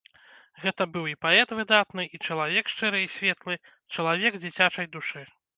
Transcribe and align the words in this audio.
Гэта 0.63 0.87
быў 0.95 1.05
і 1.11 1.13
паэт 1.25 1.53
выдатны, 1.59 2.03
і 2.19 2.21
чалавек 2.29 2.73
шчыры 2.73 3.05
і 3.05 3.13
светлы, 3.19 3.55
чалавек 3.99 4.43
дзіцячай 4.43 4.95
душы. 4.99 5.25